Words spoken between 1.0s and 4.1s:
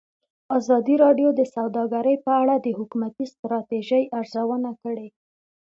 راډیو د سوداګري په اړه د حکومتي ستراتیژۍ